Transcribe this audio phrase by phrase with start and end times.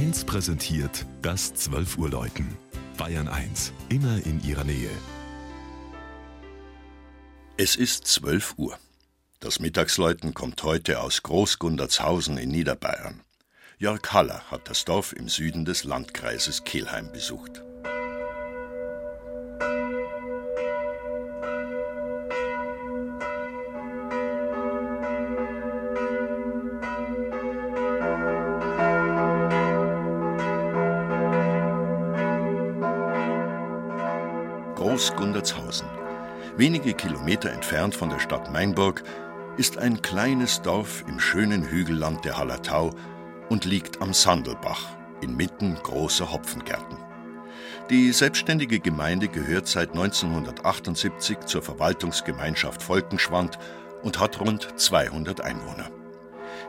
[0.00, 2.56] 1 präsentiert das 12 Uhr Läuten.
[2.96, 4.88] Bayern 1, immer in ihrer Nähe.
[7.58, 8.78] Es ist 12 Uhr.
[9.40, 13.20] Das Mittagsläuten kommt heute aus Großgundertshausen in Niederbayern.
[13.76, 17.62] Jörg Haller hat das Dorf im Süden des Landkreises Kelheim besucht.
[34.80, 35.86] Großgundertshausen.
[36.56, 39.02] Wenige Kilometer entfernt von der Stadt Mainburg
[39.58, 42.94] ist ein kleines Dorf im schönen Hügelland der Hallertau
[43.50, 46.96] und liegt am Sandelbach, inmitten großer Hopfengärten.
[47.90, 53.58] Die selbstständige Gemeinde gehört seit 1978 zur Verwaltungsgemeinschaft Volkenschwand
[54.02, 55.90] und hat rund 200 Einwohner.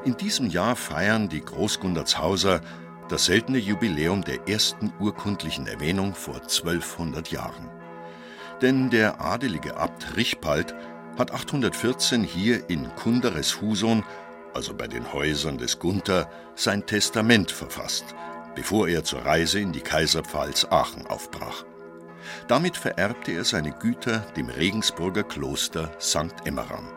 [0.04, 2.60] In diesem Jahr feiern die Großgundertshauser
[3.08, 7.81] das seltene Jubiläum der ersten urkundlichen Erwähnung vor 1200 Jahren.
[8.62, 10.76] Denn der adelige Abt Richpald
[11.18, 14.04] hat 814 hier in Kunderes Huson,
[14.54, 18.06] also bei den Häusern des Gunther, sein Testament verfasst,
[18.56, 21.66] bevor er zur Reise in die Kaiserpfalz Aachen aufbrach.
[22.48, 26.46] Damit vererbte er seine Güter dem Regensburger Kloster St.
[26.46, 26.88] Emmeram.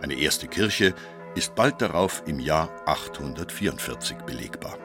[0.00, 0.94] Eine erste Kirche
[1.36, 4.76] ist bald darauf im Jahr 844 belegbar.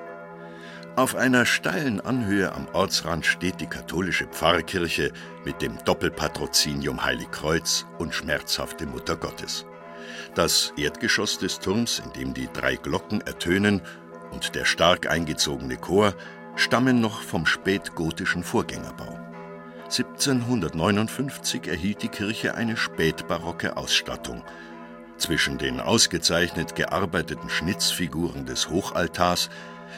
[0.98, 5.12] Auf einer steilen Anhöhe am Ortsrand steht die katholische Pfarrkirche
[5.46, 9.68] mit dem Doppelpatrozinium Heiligkreuz und schmerzhafte Mutter Gottes.
[10.34, 13.84] Das Erdgeschoss des Turms, in dem die drei Glocken ertönen,
[14.32, 16.16] und der stark eingezogene Chor
[16.56, 19.20] stammen noch vom spätgotischen Vorgängerbau.
[19.84, 24.44] 1759 erhielt die Kirche eine spätbarocke Ausstattung.
[25.20, 29.52] Zwischen den ausgezeichnet gearbeiteten Schnitzfiguren des Hochaltars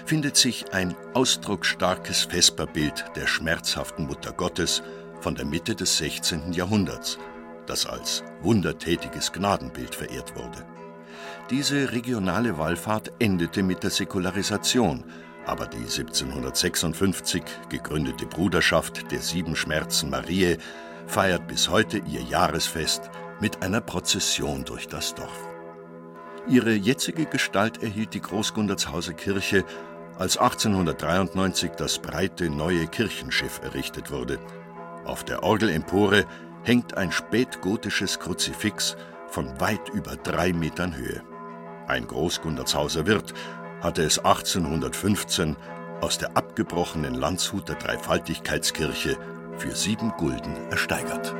[0.05, 4.83] findet sich ein ausdrucksstarkes Vesperbild der schmerzhaften Mutter Gottes
[5.21, 6.53] von der Mitte des 16.
[6.53, 7.17] Jahrhunderts,
[7.65, 10.65] das als wundertätiges Gnadenbild verehrt wurde.
[11.49, 15.03] Diese regionale Wallfahrt endete mit der Säkularisation,
[15.45, 20.57] aber die 1756 gegründete Bruderschaft der Sieben Schmerzen Marie
[21.07, 23.09] feiert bis heute ihr Jahresfest
[23.41, 25.48] mit einer Prozession durch das Dorf.
[26.47, 29.63] Ihre jetzige Gestalt erhielt die Großgundertshauser Kirche
[30.17, 34.39] als 1893 das breite neue Kirchenschiff errichtet wurde.
[35.05, 36.25] Auf der Orgelempore
[36.63, 41.23] hängt ein spätgotisches Kruzifix von weit über drei Metern Höhe.
[41.87, 43.33] Ein Großgundertshauser Wirt
[43.81, 45.55] hatte es 1815
[46.01, 49.17] aus der abgebrochenen Landshuter Dreifaltigkeitskirche
[49.57, 51.33] für sieben Gulden ersteigert.